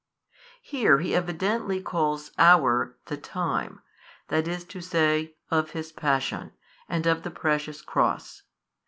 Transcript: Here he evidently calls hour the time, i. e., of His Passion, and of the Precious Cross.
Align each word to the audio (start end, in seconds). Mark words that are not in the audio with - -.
Here 0.63 0.97
he 0.97 1.13
evidently 1.13 1.79
calls 1.79 2.31
hour 2.39 2.97
the 3.05 3.17
time, 3.17 3.81
i. 4.31 4.39
e., 4.39 5.35
of 5.51 5.69
His 5.73 5.91
Passion, 5.91 6.53
and 6.89 7.05
of 7.05 7.21
the 7.21 7.29
Precious 7.29 7.83
Cross. 7.83 8.41